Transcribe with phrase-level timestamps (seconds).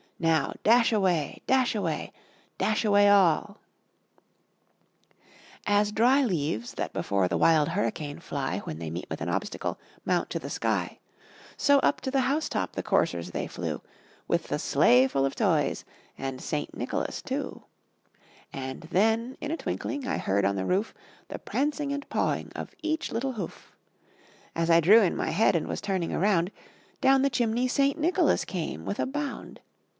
[0.17, 1.41] Now dash away!
[1.47, 2.11] dash away!
[2.57, 3.59] dash away all!"
[5.65, 9.79] As dry leaves that before the wild hurricane fly, When they meet with an obstacle,
[10.05, 10.99] mount to the sky;
[11.57, 13.81] So up to the house top the coursers they flew,
[14.27, 15.85] With the sleigh full of Toys,
[16.17, 16.75] and St.
[16.75, 17.63] Nicholas too.
[18.53, 20.93] And then, in a twinkling, I heard on the roof
[21.29, 23.71] The prancing and pawing of each little hoof.
[24.55, 26.51] As I drew in my head, and was turning around,
[27.01, 27.97] Down the chimney St.
[27.99, 29.59] Nicholas came with a bound.